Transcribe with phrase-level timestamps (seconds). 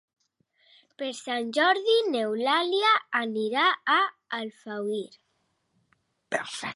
[1.01, 3.67] Per Sant Jordi n'Eulàlia anirà
[3.99, 4.01] a
[4.39, 5.07] Alfauir.